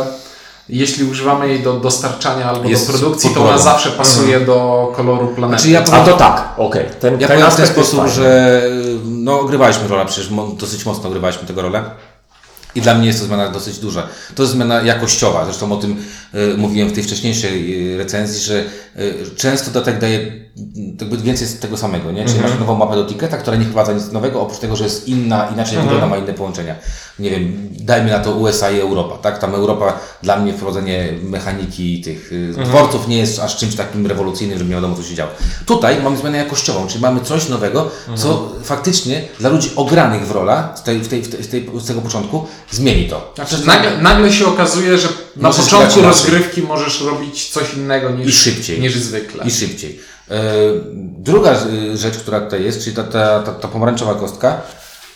jeśli 0.69 1.03
używamy 1.11 1.47
jej 1.47 1.63
do 1.63 1.73
dostarczania 1.73 2.49
albo 2.49 2.69
Jest 2.69 2.91
do 2.91 2.97
produkcji, 2.97 3.29
to 3.29 3.49
ona 3.49 3.57
zawsze 3.57 3.91
pasuje 3.91 4.39
do 4.39 4.91
koloru 4.95 5.27
planety. 5.27 5.63
Znaczy 5.63 5.71
ja 5.71 5.99
A 6.01 6.05
to 6.05 6.17
tak, 6.17 6.53
okej. 6.57 6.85
Ten, 6.99 7.21
Ja 7.21 7.27
ten 7.27 7.37
powiem 7.37 7.51
w 7.51 7.55
ten 7.55 7.63
aspekt 7.63 7.77
jest 7.77 7.91
sposób, 7.91 8.07
że 8.07 8.61
no, 9.05 9.43
grywaliśmy 9.43 9.87
rolę, 9.87 10.05
przecież 10.05 10.29
dosyć 10.57 10.85
mocno 10.85 11.09
grywaliśmy 11.09 11.47
tego 11.47 11.61
rolę. 11.61 11.83
I 12.75 12.81
dla 12.81 12.93
mnie 12.93 13.07
jest 13.07 13.19
to 13.19 13.25
zmiana 13.25 13.49
dosyć 13.49 13.79
duża. 13.79 14.07
To 14.35 14.43
jest 14.43 14.53
zmiana 14.53 14.81
jakościowa. 14.81 15.45
Zresztą 15.45 15.71
o 15.71 15.77
tym 15.77 16.03
y, 16.35 16.57
mówiłem 16.57 16.89
w 16.89 16.93
tej 16.93 17.03
wcześniejszej 17.03 17.93
y, 17.93 17.97
recenzji, 17.97 18.41
że 18.41 18.63
y, 18.99 19.35
często 19.35 19.71
dodatek 19.71 19.99
daje 19.99 20.19
y, 20.19 20.47
jakby 21.01 21.17
więcej 21.17 21.47
z 21.47 21.59
tego 21.59 21.77
samego, 21.77 22.11
nie? 22.11 22.25
Czyli 22.25 22.39
masz 22.39 22.59
nową 22.59 22.75
mapę 22.75 22.95
do 22.95 23.05
Ticketa, 23.05 23.37
która 23.37 23.57
nie 23.57 23.65
wprowadza 23.65 23.93
nic 23.93 24.11
nowego, 24.11 24.41
oprócz 24.41 24.59
tego, 24.59 24.75
że 24.75 24.83
jest 24.83 25.07
inna, 25.07 25.49
inaczej 25.53 25.77
wygląda, 25.77 26.07
ma 26.07 26.17
inne 26.17 26.33
połączenia. 26.33 26.75
Nie 27.19 27.29
wiem, 27.29 27.69
dajmy 27.71 28.11
na 28.11 28.19
to 28.19 28.31
USA 28.31 28.71
i 28.71 28.79
Europa, 28.79 29.17
tak? 29.17 29.39
Tam 29.39 29.55
Europa 29.55 29.99
dla 30.23 30.37
mnie 30.39 30.53
wprowadzenie 30.53 31.13
mechaniki 31.23 32.01
tych 32.01 32.31
y, 32.31 32.53
dworców 32.63 33.07
nie 33.07 33.17
jest 33.17 33.39
aż 33.39 33.57
czymś 33.57 33.75
takim 33.75 34.07
rewolucyjnym, 34.07 34.57
żeby 34.57 34.69
nie 34.69 34.75
wiadomo 34.75 34.95
co 34.95 35.03
się 35.03 35.15
działo. 35.15 35.31
Tutaj 35.65 36.03
mamy 36.03 36.17
zmianę 36.17 36.37
jakościową, 36.37 36.87
czyli 36.87 37.01
mamy 37.01 37.21
coś 37.21 37.49
nowego, 37.49 37.91
co 38.15 38.51
faktycznie 38.63 39.21
dla 39.39 39.49
ludzi 39.49 39.71
ogranych 39.75 40.27
w 40.27 40.31
rola 40.31 40.73
z, 40.75 40.83
tej, 40.83 40.99
w 40.99 41.07
tej, 41.07 41.23
w 41.23 41.47
tej, 41.47 41.69
z 41.79 41.87
tego 41.87 42.01
początku 42.01 42.45
zmieni 42.71 43.09
to. 43.09 43.33
Znaczy, 43.35 43.65
nagle, 43.65 43.97
nagle 43.97 44.33
się 44.33 44.47
okazuje, 44.47 44.97
że 44.97 45.07
na 45.35 45.49
Możesz 45.49 45.65
początku 45.65 46.01
rozgrywki 46.01 46.61
możesz 46.61 47.01
robić 47.01 47.49
coś 47.49 47.73
innego 47.73 48.09
niż, 48.09 48.27
I 48.27 48.31
szybciej. 48.31 48.81
niż 48.81 48.95
zwykle. 48.95 49.45
I 49.45 49.51
szybciej. 49.51 49.99
E, 50.31 50.41
druga 51.17 51.51
e, 51.51 51.97
rzecz, 51.97 52.17
która 52.17 52.41
tutaj 52.41 52.63
jest, 52.63 52.83
czyli 52.83 52.95
ta, 52.95 53.03
ta, 53.03 53.39
ta, 53.39 53.51
ta 53.51 53.67
pomarańczowa 53.67 54.15
kostka, 54.15 54.61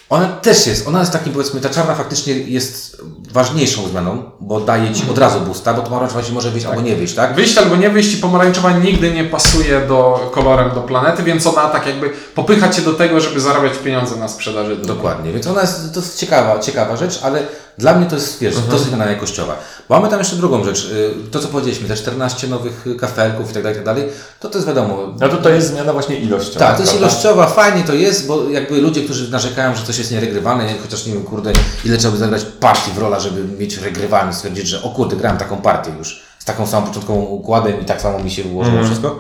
ona 0.09 0.27
też 0.27 0.67
jest, 0.67 0.87
ona 0.87 0.99
jest 0.99 1.11
takim 1.11 1.33
powiedzmy, 1.33 1.61
ta 1.61 1.69
czarna 1.69 1.95
faktycznie 1.95 2.33
jest 2.33 3.01
ważniejszą 3.31 3.87
zmianą, 3.87 4.23
bo 4.39 4.59
daje 4.59 4.93
Ci 4.93 5.03
od 5.11 5.17
razu 5.17 5.39
boosta, 5.39 5.73
bo 5.73 5.81
pomarańczowa 5.81 6.23
Ci 6.23 6.33
może 6.33 6.51
wyjść 6.51 6.65
albo 6.65 6.81
nie 6.81 6.95
wyjść, 6.95 7.15
tak? 7.15 7.35
Wyjść 7.35 7.57
albo 7.57 7.75
nie 7.75 7.89
wyjść 7.89 8.13
i 8.13 8.17
pomarańczowa 8.17 8.71
nigdy 8.71 9.11
nie 9.11 9.23
pasuje 9.23 9.81
do 9.87 10.29
kolorem 10.33 10.71
do 10.75 10.81
planety, 10.81 11.23
więc 11.23 11.47
ona 11.47 11.67
tak 11.69 11.87
jakby 11.87 12.09
popycha 12.35 12.69
cię 12.69 12.81
do 12.81 12.93
tego, 12.93 13.19
żeby 13.19 13.39
zarabiać 13.39 13.77
pieniądze 13.77 14.15
na 14.15 14.27
sprzedaży. 14.27 14.75
Dokładnie, 14.75 15.31
więc 15.31 15.47
ona 15.47 15.61
jest 15.61 15.93
dosyć 15.93 16.19
ciekawa, 16.19 16.59
ciekawa 16.59 16.95
rzecz, 16.95 17.19
ale 17.23 17.43
dla 17.77 17.93
mnie 17.93 18.05
to 18.09 18.15
jest, 18.15 18.39
wiesz, 18.39 18.55
Mhm. 18.55 18.71
dosyć 18.71 18.87
zmiana 18.87 19.05
jakościowa. 19.05 19.59
Bo 19.89 19.95
mamy 19.95 20.09
tam 20.09 20.19
jeszcze 20.19 20.35
drugą 20.35 20.63
rzecz, 20.63 20.85
y, 20.85 21.13
to 21.31 21.39
co 21.39 21.47
powiedzieliśmy, 21.47 21.87
te 21.87 21.95
14 21.95 22.47
nowych 22.47 22.85
kafelków 22.99 23.51
i 23.51 23.53
tak 23.53 23.63
dalej, 23.63 23.75
tak 23.75 23.85
dalej, 23.85 24.03
to 24.39 24.49
to 24.49 24.57
jest 24.57 24.67
wiadomo, 24.67 25.13
No 25.19 25.29
to 25.29 25.37
to 25.37 25.49
jest 25.49 25.67
zmiana 25.67 25.93
właśnie 25.93 26.15
ilościowa. 26.15 26.59
Tak, 26.59 26.75
to 26.75 26.81
jest 26.81 26.93
prawda? 26.93 27.07
ilościowa, 27.09 27.47
fajnie 27.47 27.83
to 27.83 27.93
jest, 27.93 28.27
bo 28.27 28.49
jakby 28.49 28.81
ludzie, 28.81 29.03
którzy 29.03 29.31
narzekają, 29.31 29.75
że 29.75 29.83
coś 29.83 29.97
jest 29.97 30.11
nieregrywalne, 30.11 30.73
chociaż 30.81 31.05
nie 31.05 31.13
wiem, 31.13 31.23
kurde, 31.23 31.53
ile 31.85 31.97
trzeba 31.97 32.11
by 32.11 32.17
zagrać 32.17 32.45
partii 32.59 32.91
w 32.91 32.97
rola, 32.97 33.19
żeby 33.19 33.43
mieć 33.59 33.77
regrywalny, 33.77 34.33
stwierdzić, 34.33 34.67
że 34.67 34.83
o 34.83 34.89
kurde, 34.89 35.15
grałem 35.15 35.37
taką 35.37 35.57
partię 35.57 35.91
już, 35.97 36.21
z 36.39 36.45
taką 36.45 36.67
samą 36.67 36.87
początkową 36.87 37.19
układem 37.21 37.81
i 37.81 37.85
tak 37.85 38.01
samo 38.01 38.19
mi 38.19 38.31
się 38.31 38.43
ułożyło 38.43 38.83
wszystko, 38.83 39.19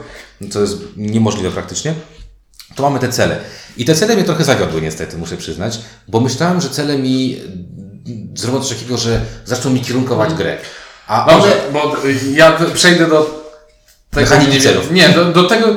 co 0.51 0.61
jest 0.61 0.77
niemożliwe 0.97 1.51
praktycznie. 1.51 1.93
To 2.75 2.83
mamy 2.83 2.99
te 2.99 3.09
cele. 3.09 3.37
I 3.77 3.85
te 3.85 3.95
cele 3.95 4.15
mnie 4.15 4.23
trochę 4.23 4.43
zawiodły 4.43 4.81
niestety, 4.81 5.17
muszę 5.17 5.37
przyznać, 5.37 5.79
bo 6.07 6.19
myślałem, 6.19 6.61
że 6.61 6.69
cele 6.69 6.97
mi 6.97 7.41
zrobią 8.35 8.59
coś 8.61 8.69
takiego, 8.77 8.97
że 8.97 9.21
zaczną 9.45 9.71
mi 9.71 9.81
kierunkować 9.81 10.33
grę. 10.33 10.57
A 11.07 11.25
one, 11.25 11.37
Dobrze, 11.37 11.55
bo 11.73 11.95
ja 12.33 12.57
przejdę 12.73 13.07
do 13.07 13.41
tego 14.11 14.29
Mechaniki 14.29 14.51
nie, 14.53 14.61
celów. 14.61 14.91
Nie, 14.91 15.09
do, 15.09 15.25
do 15.25 15.43
tego. 15.43 15.67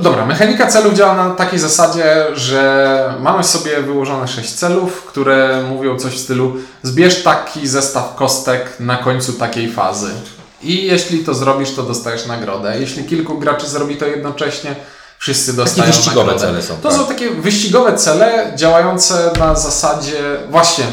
Dobra, 0.00 0.26
mechanika 0.26 0.66
celów 0.66 0.94
działa 0.94 1.14
na 1.14 1.34
takiej 1.34 1.58
zasadzie, 1.58 2.26
że 2.34 3.14
mamy 3.20 3.44
sobie 3.44 3.82
wyłożone 3.82 4.28
sześć 4.28 4.50
celów, 4.50 5.04
które 5.04 5.62
mówią 5.68 5.98
coś 5.98 6.12
w 6.12 6.18
stylu 6.18 6.56
zbierz 6.82 7.22
taki 7.22 7.68
zestaw 7.68 8.14
kostek 8.14 8.80
na 8.80 8.96
końcu 8.96 9.32
takiej 9.32 9.72
fazy. 9.72 10.10
I 10.62 10.84
jeśli 10.86 11.18
to 11.24 11.34
zrobisz, 11.34 11.74
to 11.74 11.82
dostajesz 11.82 12.26
nagrodę. 12.26 12.80
Jeśli 12.80 13.04
kilku 13.04 13.38
graczy 13.38 13.66
zrobi 13.68 13.96
to 13.96 14.06
jednocześnie, 14.06 14.74
wszyscy 15.18 15.52
dostają 15.56 15.92
wyścigowe 15.92 16.32
nagrodę. 16.32 16.40
cele 16.46 16.62
są, 16.62 16.76
To 16.76 16.88
tak. 16.88 16.98
są 16.98 17.06
takie 17.06 17.30
wyścigowe 17.30 17.96
cele 17.96 18.52
działające 18.56 19.30
na 19.38 19.54
zasadzie 19.54 20.18
właśnie 20.50 20.84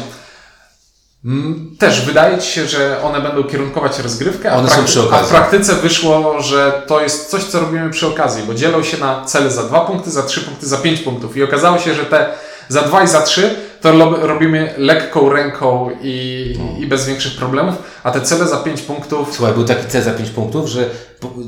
Też 1.78 2.00
wydaje 2.00 2.38
ci 2.38 2.50
się, 2.52 2.66
że 2.66 3.02
one 3.02 3.20
będą 3.20 3.44
kierunkować 3.44 3.98
rozgrywkę, 3.98 4.52
a, 4.52 4.56
One 4.56 4.68
w, 4.68 4.72
są 4.72 4.84
przy 4.84 4.98
a 5.00 5.02
w 5.02 5.06
okazji. 5.06 5.30
praktyce 5.30 5.74
wyszło, 5.74 6.40
że 6.42 6.82
to 6.86 7.00
jest 7.00 7.30
coś, 7.30 7.44
co 7.44 7.60
robimy 7.60 7.90
przy 7.90 8.06
okazji, 8.06 8.42
bo 8.46 8.54
dzielą 8.54 8.82
się 8.82 8.98
na 8.98 9.24
cele 9.24 9.50
za 9.50 9.62
dwa 9.62 9.80
punkty, 9.80 10.10
za 10.10 10.22
trzy 10.22 10.40
punkty, 10.40 10.66
za 10.66 10.76
pięć 10.76 11.00
punktów. 11.00 11.36
I 11.36 11.42
okazało 11.42 11.78
się, 11.78 11.94
że 11.94 12.04
te 12.04 12.26
za 12.68 12.82
dwa 12.82 13.02
i 13.02 13.08
za 13.08 13.22
trzy 13.22 13.54
to 13.80 13.92
robimy 14.26 14.74
lekką 14.78 15.28
ręką 15.32 15.90
i, 16.02 16.54
No. 16.58 16.80
i 16.84 16.86
bez 16.86 17.06
większych 17.06 17.36
problemów, 17.36 17.74
a 18.02 18.10
te 18.10 18.20
cele 18.20 18.48
za 18.48 18.56
pięć 18.56 18.82
punktów 18.82 19.28
Słuchaj, 19.36 19.54
był 19.54 19.64
taki 19.64 19.86
cel 19.88 20.02
za 20.02 20.10
5 20.10 20.30
punktów, 20.30 20.68
że 20.68 20.84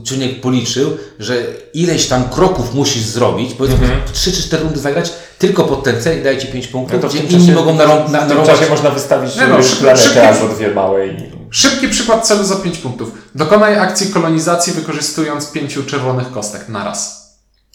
czynnik 0.04 0.40
policzył, 0.40 0.90
że 1.18 1.34
ileś 1.74 2.06
tam 2.06 2.24
kroków 2.28 2.74
musisz 2.74 3.02
zrobić, 3.02 3.54
powiedzmy 3.54 3.84
Mhm. 3.86 4.00
3 4.12 4.32
czy 4.32 4.42
4 4.42 4.62
rundy 4.62 4.78
zagrać 4.80 5.12
tylko 5.38 5.64
pod 5.64 5.82
ten 5.84 6.02
cel 6.02 6.20
i 6.20 6.22
daje 6.22 6.38
ci 6.38 6.46
5 6.46 6.66
punktów, 6.66 7.02
No 7.02 7.08
gdzie 7.08 7.18
tym 7.18 7.28
inni 7.30 7.46
czasie- 7.46 7.54
mogą 7.54 7.76
narą- 7.76 7.88
na, 7.88 8.04
W 8.04 8.04
tym 8.04 8.12
narąbać. 8.28 8.46
czasie 8.58 8.70
można 8.70 8.90
wystawić 8.90 9.36
no, 9.36 9.42
no, 9.48 9.58
szybki- 9.62 10.18
albo 10.18 10.54
dwie 10.54 10.70
małe 10.74 11.06
i... 11.06 11.16
Szybki 11.50 11.88
przykład 11.88 12.26
celu 12.26 12.44
za 12.44 12.56
5 12.56 12.78
punktów. 12.78 13.12
Dokonaj 13.34 13.78
akcji 13.78 14.06
kolonizacji 14.12 14.72
wykorzystując 14.72 15.52
pięciu 15.52 15.82
czerwonych 15.84 16.30
kostek 16.32 16.68
na 16.68 16.84
raz. 16.84 17.19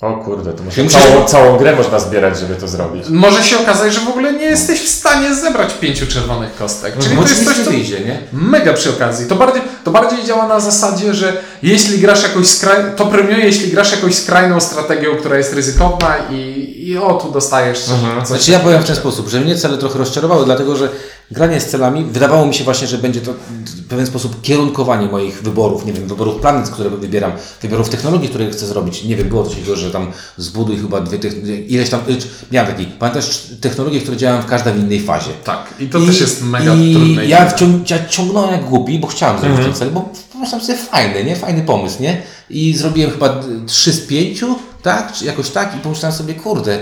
O 0.02 0.14
kurde, 0.14 0.54
to 0.54 0.64
może 0.64 0.84
musisz- 0.84 1.02
całą, 1.02 1.26
całą 1.26 1.58
grę 1.58 1.76
można 1.76 2.00
zbierać, 2.00 2.40
żeby 2.40 2.56
to 2.56 2.68
zrobić. 2.68 3.04
Może 3.10 3.44
się 3.44 3.60
okazać, 3.60 3.94
że 3.94 4.00
w 4.00 4.08
ogóle 4.10 4.34
nie 4.34 4.46
jesteś 4.46 4.82
w 4.82 4.88
stanie 4.88 5.36
zebrać 5.36 5.74
pięciu 5.74 6.08
czerwonych 6.08 6.56
kostek. 6.56 6.94
Czyli 7.00 7.16
Bo 7.16 7.24
to 7.24 7.30
jest 7.30 7.46
coś, 7.46 7.58
co 7.58 7.72
wyjdzie, 7.72 8.00
nie? 8.00 8.20
mega 8.34 8.74
przy 8.74 8.90
okazji. 8.90 9.28
To 9.28 9.36
bardziej, 9.36 9.62
to 9.84 9.92
bardziej 9.92 10.24
działa 10.26 10.48
na 10.48 10.60
zasadzie, 10.60 11.14
że 11.14 11.34
jeśli 11.64 12.00
grasz 12.00 12.24
jakąś 12.24 12.48
skraj... 12.48 12.78
to 12.96 13.06
premiuje, 13.06 13.46
jeśli 13.46 13.72
grasz 13.72 13.92
jakąś 13.92 14.16
skrajną 14.16 14.60
strategią, 14.60 15.16
która 15.16 15.38
jest 15.38 15.54
ryzykowna 15.54 16.16
i, 16.32 16.74
i 16.88 16.98
o, 16.98 17.14
tu 17.14 17.32
dostajesz 17.32 17.80
coś. 17.80 17.98
coś 18.20 18.28
Znaczy 18.28 18.52
ja 18.52 18.60
powiem 18.60 18.82
w 18.84 18.86
ten 18.88 18.96
sposób, 18.96 19.28
że 19.30 19.40
mnie 19.40 19.56
cele 19.56 19.78
trochę 19.78 20.00
rozczarowały, 20.00 20.46
dlatego 20.46 20.76
że 20.76 20.90
granie 21.32 21.62
z 21.62 21.66
celami, 21.66 22.04
wydawało 22.04 22.46
mi 22.46 22.54
się 22.54 22.64
właśnie, 22.64 22.88
że 22.88 22.98
będzie 22.98 23.22
to 23.22 23.34
w 23.66 23.88
pewien 23.88 24.06
sposób 24.08 24.42
kierunkowanie 24.42 25.08
moich 25.08 25.42
wyborów, 25.42 25.86
nie 25.86 25.94
wiem, 25.94 26.08
wyborów 26.08 26.42
planet, 26.42 26.70
które 26.70 26.90
wybieram, 26.90 27.32
wyborów 27.62 27.90
technologii, 27.90 28.30
które 28.30 28.50
chcę 28.52 28.68
zrobić. 28.68 29.04
Nie 29.04 29.16
wiem, 29.16 29.30
było 29.30 29.44
coś 29.44 29.54
takiego, 29.54 29.76
że 29.76 29.92
tam 29.92 30.12
zbuduj 30.38 30.78
chyba 30.78 31.02
dwie, 31.02 31.18
ileś 31.62 31.90
tam, 31.90 32.00
y, 32.10 32.18
miałem 32.52 32.72
taki, 32.72 32.86
pamiętasz, 32.86 33.48
technologie, 33.62 34.02
które 34.02 34.18
działają 34.18 34.42
w 34.42 34.46
każda 34.46 34.72
w 34.72 34.80
innej 34.80 35.00
fazie. 35.02 35.32
Tak, 35.44 35.74
i 35.80 35.88
to 35.88 36.00
też 36.00 36.22
jest 36.22 36.44
mega 36.44 36.76
i 36.76 36.94
trudne. 36.94 37.26
i 37.26 37.30
ja, 37.30 37.50
wciąg, 37.50 37.90
ja 37.90 38.06
ciągnąłem 38.06 38.52
jak 38.52 38.66
głupi, 38.70 39.00
bo 39.00 39.08
chciałem 39.08 39.40
zrobić 39.40 39.58
Mhm. 39.58 39.74
ten 39.74 39.80
cel, 39.80 39.92
bo 39.92 40.02
po 40.32 40.38
prostu 40.38 40.60
sobie 40.60 40.78
fajny, 40.78 41.24
nie? 41.24 41.36
Fajny 41.36 41.62
pomysł, 41.62 42.02
nie? 42.02 42.22
I 42.50 42.74
zrobiłem 42.74 43.12
chyba 43.12 43.44
3 43.68 43.92
z 43.94 44.08
5, 44.08 44.44
tak? 44.82 45.14
Czy 45.14 45.26
jakoś 45.26 45.50
tak 45.50 45.76
i 45.76 45.80
pomyślałem 45.80 46.18
sobie, 46.18 46.34
kurde, 46.34 46.80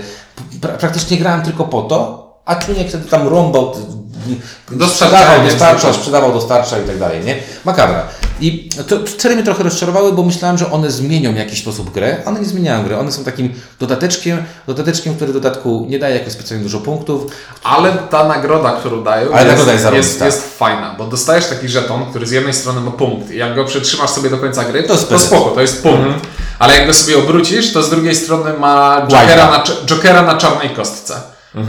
pra, 0.60 0.72
praktycznie 0.72 1.16
grałem 1.16 1.42
tylko 1.42 1.64
po 1.64 1.82
to, 1.82 2.23
a 2.44 2.56
człowiek 2.56 2.88
wtedy 2.88 3.08
tam 3.08 3.28
rąbał, 3.28 3.74
sprzedawał, 4.88 5.44
dostarczał, 5.44 5.94
sprzedawał, 5.94 6.32
dostarczał 6.32 6.82
i 6.82 6.86
tak 6.86 6.98
dalej, 6.98 7.24
nie? 7.24 7.36
Makabra. 7.64 8.02
I 8.40 8.68
to 8.88 8.96
cele 9.18 9.34
mnie 9.34 9.44
trochę 9.44 9.62
rozczarowały, 9.62 10.12
bo 10.12 10.22
myślałem, 10.22 10.58
że 10.58 10.70
one 10.72 10.90
zmienią 10.90 11.32
w 11.32 11.36
jakiś 11.36 11.60
sposób 11.60 11.90
grę. 11.90 12.16
One 12.24 12.40
nie 12.40 12.46
zmieniają 12.46 12.84
gry. 12.84 12.98
One 12.98 13.12
są 13.12 13.24
takim 13.24 13.52
dodateczkiem, 13.80 14.42
dodateczkiem, 14.66 15.14
który 15.16 15.30
w 15.30 15.34
dodatku 15.34 15.86
nie 15.88 15.98
daje 15.98 16.18
jakoś 16.18 16.32
specjalnie 16.32 16.64
dużo 16.64 16.80
punktów. 16.80 17.32
Ale 17.62 17.92
ta 18.10 18.28
nagroda, 18.28 18.72
którą 18.72 19.02
dają, 19.04 19.32
Ale 19.32 19.46
jest, 19.46 19.58
jest 19.58 19.68
jest, 19.72 19.82
zarąbista. 19.82 20.26
jest 20.26 20.58
fajna, 20.58 20.94
bo 20.98 21.06
dostajesz 21.06 21.46
taki 21.46 21.68
żeton, 21.68 22.06
który 22.10 22.26
z 22.26 22.30
jednej 22.30 22.54
strony 22.54 22.80
ma 22.80 22.90
punkt 22.90 23.30
i 23.30 23.36
jak 23.38 23.54
go 23.54 23.64
przetrzymasz 23.64 24.10
sobie 24.10 24.30
do 24.30 24.38
końca 24.38 24.64
gry, 24.64 24.82
To 24.82 24.96
to, 24.96 25.04
to 25.04 25.18
spoko, 25.18 25.50
to 25.50 25.60
jest 25.60 25.82
punkt. 25.82 26.26
Ale 26.58 26.74
jak 26.78 26.86
go 26.86 26.92
sobie 26.94 27.18
obrócisz, 27.18 27.72
to 27.72 27.82
z 27.82 27.90
drugiej 27.90 28.16
strony 28.16 28.52
ma 28.52 29.06
jokera 29.10 29.50
na, 29.50 29.64
jokera 29.90 30.22
na 30.22 30.36
czarnej 30.36 30.70
kostce, 30.70 31.14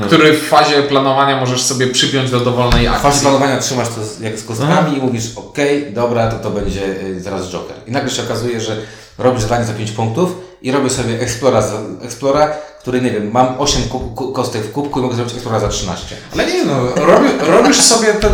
który 0.05 0.33
w 0.33 0.47
fazie 0.47 0.83
planowania 0.83 1.39
możesz 1.39 1.61
sobie 1.61 1.87
przypiąć 1.87 2.31
do 2.31 2.39
dowolnej 2.39 2.85
W 2.87 2.89
akcji. 2.89 3.03
fazie 3.03 3.21
planowania 3.21 3.59
trzymasz 3.59 3.87
to 3.89 4.05
z- 4.05 4.19
jak 4.19 4.39
z 4.39 4.43
kostkami 4.43 4.97
i 4.97 5.01
mówisz, 5.01 5.23
ok, 5.35 5.57
dobra, 5.93 6.31
to 6.31 6.37
to 6.39 6.49
będzie 6.51 6.81
y, 6.85 7.21
zaraz 7.21 7.49
Joker. 7.51 7.75
I 7.87 7.91
nagle 7.91 8.09
się 8.09 8.23
okazuje, 8.23 8.61
że 8.61 8.77
robisz 9.17 9.41
zadanie 9.41 9.65
za 9.65 9.73
5 9.73 9.91
punktów 9.91 10.35
i 10.61 10.71
robię 10.71 10.89
sobie 10.89 11.19
Explora, 11.19 11.61
za, 11.61 11.75
Explora 12.01 12.47
który, 12.81 13.01
nie 13.01 13.11
wiem, 13.11 13.31
mam 13.31 13.55
8 13.59 13.83
ku, 13.83 13.99
ku, 13.99 14.31
kostek 14.31 14.61
w 14.61 14.71
kubku 14.71 14.99
i 14.99 15.03
mogę 15.03 15.15
zrobić 15.15 15.33
Explora 15.33 15.59
za 15.59 15.67
13. 15.67 16.15
Ale 16.33 16.45
nie 16.45 16.65
no, 16.65 16.73
robi, 16.95 17.27
robisz 17.39 17.81
sobie 17.81 18.13
ten 18.13 18.31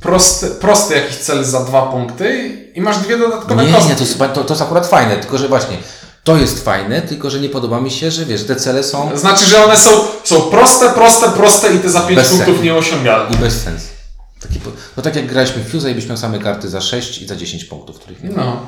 prosty, 0.00 0.46
prosty 0.50 0.94
jakiś 0.94 1.16
cel 1.16 1.44
za 1.44 1.60
dwa 1.60 1.82
punkty 1.82 2.50
i 2.74 2.80
masz 2.80 2.98
dwie 2.98 3.18
dodatkowe 3.18 3.64
Nie, 3.66 3.72
kostki. 3.72 3.90
nie, 3.90 3.96
to 3.96 4.28
to, 4.28 4.44
to 4.44 4.52
jest 4.54 4.62
akurat 4.62 4.86
fajne, 4.86 5.16
tylko 5.16 5.38
że 5.38 5.48
właśnie 5.48 5.76
to 6.24 6.36
jest 6.36 6.64
fajne, 6.64 7.02
tylko 7.02 7.30
że 7.30 7.40
nie 7.40 7.48
podoba 7.48 7.80
mi 7.80 7.90
się, 7.90 8.10
że 8.10 8.24
wiesz, 8.24 8.44
te 8.44 8.56
cele 8.56 8.84
są 8.84 9.16
Znaczy, 9.18 9.44
że 9.46 9.64
one 9.64 9.76
są, 9.76 9.90
są 10.24 10.40
proste, 10.40 10.88
proste, 10.90 11.28
proste 11.30 11.74
i 11.74 11.78
te 11.78 11.90
za 11.90 12.00
pięć 12.00 12.16
Bez 12.16 12.28
punktów 12.28 12.46
sensu. 12.48 12.62
nieosiągalne. 12.64 13.36
i 13.36 13.38
bez 13.38 13.62
sensu. 13.62 13.86
Taki, 14.42 14.60
no 14.96 15.02
tak 15.02 15.16
jak 15.16 15.26
graliśmy 15.26 15.62
w 15.64 15.70
Fuse 15.70 15.90
i 15.90 15.94
byś 15.94 16.06
miał 16.06 16.16
same 16.16 16.38
karty 16.38 16.68
za 16.68 16.80
6 16.80 17.22
i 17.22 17.26
za 17.26 17.36
10 17.36 17.64
punktów, 17.64 17.98
których 17.98 18.22
nie 18.24 18.30
ma. 18.30 18.44
No. 18.44 18.66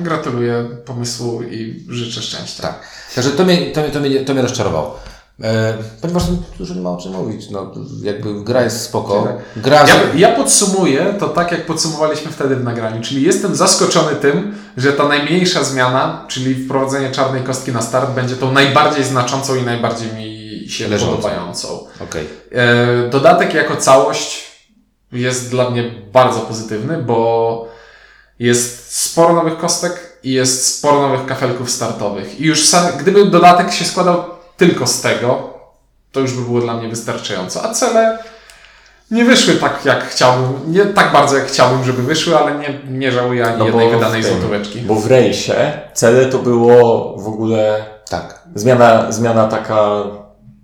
Gratuluję 0.00 0.68
pomysłu 0.86 1.42
i 1.42 1.84
życzę 1.88 2.22
szczęścia. 2.22 2.62
Tak. 2.62 2.80
Także 3.14 3.30
to 3.30 3.44
mnie, 3.44 3.70
to 3.70 3.80
mnie, 3.80 3.90
to 3.90 4.00
mnie, 4.00 4.20
to 4.20 4.32
mnie 4.34 4.42
rozczarowało. 4.42 5.00
E, 5.42 5.74
ponieważ 6.00 6.22
dużo 6.58 6.74
nie 6.74 6.80
ma 6.80 6.90
o 6.90 6.96
czym 6.96 7.12
mówić. 7.12 7.50
No, 7.50 7.70
jakby 8.02 8.44
gra 8.44 8.62
jest 8.62 8.82
spoko. 8.82 9.28
Gra 9.56 9.88
Ja, 9.88 9.94
ja 10.14 10.32
podsumuję 10.36 11.14
to 11.18 11.28
tak, 11.28 11.52
jak 11.52 11.66
podsumowaliśmy 11.66 12.30
wtedy 12.32 12.56
w 12.56 12.64
nagraniu, 12.64 13.02
czyli 13.02 13.22
jestem 13.22 13.54
zaskoczony 13.54 14.16
tym, 14.16 14.54
że 14.76 14.92
ta 14.92 15.08
najmniejsza 15.08 15.64
zmiana, 15.64 16.24
czyli 16.28 16.64
wprowadzenie 16.64 17.10
czarnej 17.10 17.42
kostki 17.42 17.72
na 17.72 17.82
start, 17.82 18.10
będzie 18.10 18.36
tą 18.36 18.52
najbardziej 18.52 19.04
znaczącą 19.04 19.56
i 19.56 19.62
najbardziej 19.62 20.12
mi 20.12 20.40
się 20.68 20.88
Leżącą. 20.88 21.16
podobającą. 21.16 21.68
Okej. 22.00 22.26
E, 22.52 23.08
Dodatek 23.10 23.54
jako 23.54 23.76
całość 23.76 24.50
jest 25.12 25.50
dla 25.50 25.70
mnie 25.70 25.90
bardzo 26.12 26.40
pozytywny, 26.40 26.98
bo 27.02 27.68
jest 28.38 28.96
sporo 29.02 29.34
nowych 29.34 29.58
kostek 29.58 30.18
i 30.22 30.32
jest 30.32 30.66
sporo 30.78 31.00
nowych 31.08 31.26
kafelków 31.26 31.70
startowych. 31.70 32.40
I 32.40 32.44
już 32.44 32.68
sam, 32.68 32.86
gdyby 32.98 33.26
dodatek 33.26 33.72
się 33.72 33.84
składał 33.84 34.39
tylko 34.60 34.86
z 34.86 35.00
tego, 35.00 35.50
to 36.12 36.20
już 36.20 36.32
by 36.32 36.42
było 36.42 36.60
dla 36.60 36.74
mnie 36.76 36.88
wystarczająco. 36.88 37.64
A 37.64 37.74
cele 37.74 38.18
nie 39.10 39.24
wyszły 39.24 39.54
tak, 39.54 39.84
jak 39.84 40.04
chciałbym, 40.08 40.72
nie 40.72 40.84
tak 40.86 41.12
bardzo, 41.12 41.36
jak 41.36 41.46
chciałbym, 41.46 41.84
żeby 41.84 42.02
wyszły, 42.02 42.38
ale 42.38 42.58
nie, 42.58 42.80
nie 42.98 43.12
żałuję 43.12 43.46
ani 43.46 43.58
No 43.58 43.66
jednej 43.66 43.90
wydanej 43.90 44.22
tym- 44.22 44.32
złotóweczki. 44.32 44.80
Bo 44.80 44.94
w 44.94 45.06
rejsie 45.06 45.72
cele 45.94 46.26
to 46.26 46.38
było 46.38 47.14
w 47.18 47.28
ogóle 47.28 47.84
Tak. 48.10 48.42
zmiana, 48.54 49.12
zmiana 49.12 49.48
taka... 49.48 49.90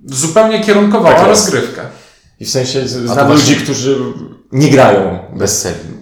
Zupełnie 0.04 0.60
kierunkowała 0.60 1.14
Tak 1.16 1.26
rozgrywkę. 1.26 1.82
I 2.40 2.44
w 2.44 2.50
sensie 2.50 2.88
znam 2.88 3.32
ludzi, 3.32 3.56
którzy 3.56 3.98
nie 4.52 4.68
grają 4.70 5.18
Bez 5.32 5.62
celi. 5.62 5.95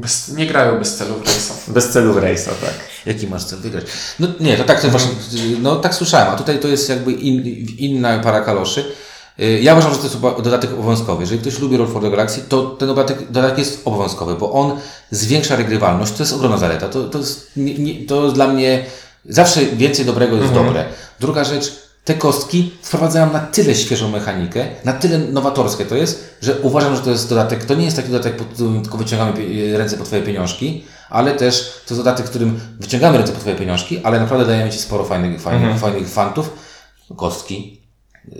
Bez, 0.00 0.28
nie 0.28 0.46
grają 0.46 0.78
bez 0.78 0.96
celu 0.96 1.14
w 1.14 1.26
rejsach. 1.26 1.56
bez 1.68 1.88
celu 1.88 2.12
w 2.12 2.16
rejsa, 2.16 2.50
tak. 2.50 2.74
Jaki 3.06 3.26
masz 3.26 3.44
cel 3.44 3.58
wygrać? 3.58 3.84
No 4.18 4.28
nie, 4.40 4.56
to 4.56 4.64
tak 4.64 4.80
to 4.80 4.88
właśnie, 4.88 5.10
no 5.62 5.76
tak 5.76 5.94
słyszałem, 5.94 6.28
a 6.28 6.36
tutaj 6.36 6.58
to 6.58 6.68
jest 6.68 6.88
jakby 6.88 7.12
in, 7.12 7.42
inna 7.78 8.18
para 8.18 8.40
kaloszy. 8.40 8.84
Y, 9.40 9.60
Ja 9.62 9.72
uważam, 9.72 9.92
że 9.92 9.98
to 9.98 10.04
jest 10.04 10.20
dodatek 10.20 10.72
obowiązkowy. 10.72 11.22
Jeżeli 11.22 11.40
ktoś 11.40 11.58
lubi 11.58 11.76
Roll 11.76 11.88
for 11.88 12.02
the 12.02 12.10
Galaxy, 12.10 12.40
to 12.48 12.62
ten 12.62 12.88
dodatek, 12.88 13.30
dodatek 13.30 13.58
jest 13.58 13.80
obowiązkowy, 13.84 14.34
bo 14.34 14.52
on 14.52 14.78
zwiększa 15.10 15.56
regrywalność. 15.56 16.12
To 16.12 16.22
jest 16.22 16.32
ogromna 16.32 16.58
zaleta. 16.58 16.88
To, 16.88 17.04
to, 17.08 17.18
jest, 17.18 17.50
nie, 17.56 17.74
nie, 17.78 18.06
to 18.06 18.32
dla 18.32 18.48
mnie 18.48 18.84
zawsze 19.28 19.60
więcej 19.66 20.04
dobrego 20.04 20.36
jest 20.36 20.52
dobre. 20.52 20.84
Druga 21.20 21.44
rzecz, 21.44 21.85
te 22.06 22.14
kostki 22.14 22.72
wprowadzają 22.82 23.32
na 23.32 23.40
tyle 23.40 23.74
świeżą 23.74 24.08
mechanikę, 24.10 24.66
na 24.84 24.92
tyle 24.92 25.18
nowatorskie 25.18 25.84
to 25.84 25.96
jest, 25.96 26.36
że 26.42 26.60
uważam, 26.60 26.96
że 26.96 27.02
to 27.02 27.10
jest 27.10 27.28
dodatek, 27.28 27.64
to 27.64 27.74
nie 27.74 27.84
jest 27.84 27.96
taki 27.96 28.08
dodatek, 28.08 28.36
pod 28.36 28.46
którym 28.46 28.82
tylko 28.82 28.98
wyciągamy 28.98 29.32
pie- 29.32 29.76
ręce 29.78 29.96
po 29.96 30.04
Twoje 30.04 30.22
pieniążki, 30.22 30.84
ale 31.10 31.32
też 31.34 31.80
to 31.86 31.94
jest 31.94 32.00
dodatek, 32.04 32.26
w 32.26 32.30
którym 32.30 32.60
wyciągamy 32.80 33.18
ręce 33.18 33.32
po 33.32 33.40
Twoje 33.40 33.56
pieniążki, 33.56 34.00
ale 34.02 34.20
naprawdę 34.20 34.46
dajemy 34.46 34.70
Ci 34.70 34.78
sporo 34.78 35.04
fajnych, 35.04 35.40
fajnych, 35.40 35.78
fajnych 35.78 36.08
fantów, 36.08 36.50
kostki, 37.16 37.80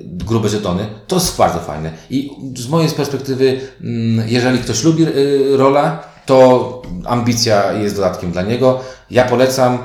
grube 0.04 0.48
żetony, 0.48 0.86
to 1.06 1.16
jest 1.16 1.36
bardzo 1.36 1.58
fajne. 1.60 1.90
I 2.10 2.30
z 2.56 2.68
mojej 2.68 2.90
perspektywy, 2.90 3.60
mm, 3.80 4.28
jeżeli 4.28 4.58
ktoś 4.58 4.84
lubi 4.84 5.02
y, 5.06 5.56
rola, 5.56 6.02
to 6.26 6.82
ambicja 7.04 7.72
jest 7.72 7.96
dodatkiem 7.96 8.32
dla 8.32 8.42
niego. 8.42 8.80
Ja 9.10 9.24
polecam, 9.24 9.78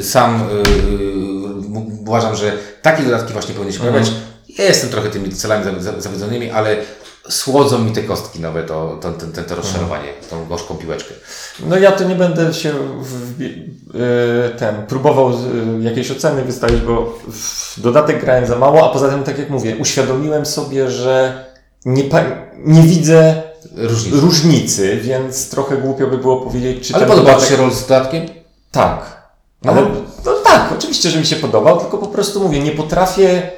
sam 0.00 0.42
uważam, 2.06 2.36
że 2.36 2.52
takie 2.84 3.02
dodatki 3.02 3.32
właśnie 3.32 3.54
powinny 3.54 3.72
się 3.72 3.78
pojawiać. 3.80 4.12
Ja 4.58 4.64
jestem 4.64 4.90
trochę 4.90 5.08
tymi 5.10 5.32
celami 5.32 5.64
za- 5.64 5.92
za- 5.92 6.00
zawiedzonymi, 6.00 6.50
ale 6.50 6.76
słodzą 7.28 7.78
mi 7.78 7.92
te 7.92 8.02
kostki 8.02 8.40
nowe, 8.40 8.62
to, 8.62 8.98
to, 9.02 9.12
to, 9.12 9.42
to, 9.42 9.54
rozczarowanie, 9.54 10.08
tą 10.30 10.46
gorzką 10.46 10.74
piłeczkę. 10.74 11.14
No 11.66 11.78
ja 11.78 11.92
to 11.92 12.04
nie 12.04 12.14
będę 12.14 12.54
się 12.54 12.72
w, 13.02 13.40
y, 13.42 13.54
ten, 14.58 14.86
próbował 14.86 15.30
y, 15.30 15.34
jakiejś 15.80 16.10
oceny 16.10 16.44
wystawić, 16.44 16.80
bo 16.80 17.18
w 17.28 17.80
dodatek 17.80 18.20
grałem 18.20 18.46
za 18.46 18.56
mało, 18.58 18.90
a 18.90 18.92
poza 18.92 19.08
tym, 19.08 19.22
tak 19.22 19.38
jak 19.38 19.50
mówię, 19.50 19.76
uświadomiłem 19.76 20.46
sobie, 20.46 20.90
że 20.90 21.44
nie, 21.84 22.04
nie 22.56 22.82
widzę 22.82 23.42
Różnice. 23.76 24.16
różnicy, 24.20 24.96
więc 24.96 25.50
trochę 25.50 25.76
głupio 25.76 26.06
by 26.06 26.18
było 26.18 26.40
powiedzieć, 26.40 26.88
czy 26.88 26.94
Ale 26.94 27.06
ten 27.06 27.08
podoba 27.10 27.30
Ci 27.30 27.34
dodatek... 27.36 27.56
się 27.56 27.62
rol 27.62 27.72
z 27.72 27.80
dodatkiem? 27.82 28.26
Tak. 28.70 29.24
Ale 29.66 29.82
no 29.82 29.86
tak, 30.54 30.72
oczywiście, 30.78 31.10
że 31.10 31.18
mi 31.18 31.26
się 31.26 31.36
podobał, 31.36 31.80
tylko 31.80 31.98
po 31.98 32.06
prostu 32.06 32.40
mówię, 32.40 32.60
nie 32.60 32.72
potrafię. 32.72 33.50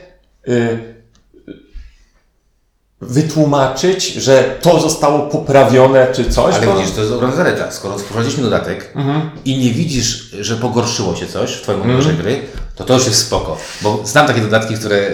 Y, 0.49 0.97
wytłumaczyć, 3.01 4.13
że 4.13 4.59
to 4.61 4.81
zostało 4.81 5.19
poprawione 5.19 6.07
czy 6.13 6.31
coś. 6.31 6.55
Ale 6.55 6.67
to... 6.67 6.77
widzisz, 6.77 6.95
to 6.95 7.01
jest 7.01 7.13
ogromna 7.13 7.37
zaleta. 7.37 7.71
Skoro 7.71 7.99
wprowadziliśmy 7.99 8.43
dodatek 8.43 8.93
i 9.45 9.59
nie 9.59 9.71
widzisz, 9.71 10.31
że 10.41 10.57
pogorszyło 10.57 11.17
się 11.17 11.27
coś 11.27 11.53
w 11.53 11.63
Twoim 11.63 11.83
odbiorze 11.83 12.13
gry, 12.13 12.41
to 12.75 12.85
to 12.85 12.95
już 12.95 13.07
jest 13.07 13.27
spoko. 13.27 13.57
Bo 13.83 14.01
znam 14.05 14.27
takie 14.27 14.41
dodatki, 14.41 14.75
które 14.75 15.11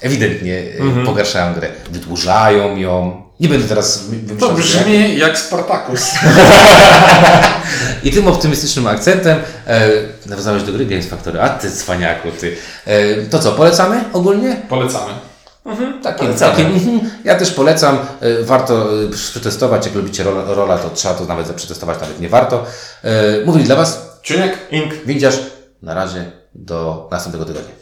ewidentnie 0.00 0.62
e, 1.00 1.04
pogarszają 1.04 1.54
grę. 1.54 1.70
Wydłużają 1.90 2.76
ją. 2.76 3.27
Nie 3.40 3.48
będę 3.48 3.68
teraz 3.68 3.98
To 4.40 4.48
wymyślał, 4.48 4.50
jak. 4.50 4.58
brzmi 4.58 5.18
jak 5.18 5.38
Spartacus. 5.38 6.10
I 8.04 8.10
tym 8.10 8.28
optymistycznym 8.28 8.86
akcentem 8.86 9.38
e, 9.66 9.90
nawiązałeś 10.26 10.62
do 10.62 10.72
gry 10.72 10.86
Games 10.86 11.06
Factory. 11.06 11.40
A 11.40 11.48
ty 11.48 11.70
cwaniaku, 11.70 12.28
ty. 12.40 12.56
E, 12.86 13.16
to 13.16 13.38
co, 13.38 13.52
polecamy 13.52 14.04
ogólnie? 14.12 14.56
Polecamy. 14.68 15.12
Takie, 16.02 16.18
Polecamy. 16.18 16.50
takie, 16.52 16.66
mhm. 16.66 17.00
ja 17.24 17.34
też 17.34 17.50
polecam. 17.50 17.98
E, 18.20 18.42
Warto 18.42 19.04
e, 19.04 19.08
przetestować. 19.08 19.86
Jak 19.86 19.94
lubicie 19.94 20.22
rola, 20.24 20.54
rola, 20.54 20.78
to 20.78 20.90
trzeba 20.90 21.14
to 21.14 21.24
nawet 21.24 21.52
przetestować, 21.52 22.00
nawet 22.00 22.20
nie 22.20 22.28
warto. 22.28 22.64
E, 23.04 23.10
Mówili 23.46 23.64
dla 23.64 23.76
Was 23.76 24.18
Czuniek? 24.22 24.58
Ink. 24.70 24.94
Windziarz. 25.06 25.38
Na 25.82 25.94
razie 25.94 26.30
do 26.54 27.08
następnego 27.10 27.44
tygodnia. 27.44 27.74